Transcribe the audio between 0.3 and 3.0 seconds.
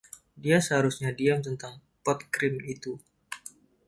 Dia seharusnya diam tentang pot krim itu.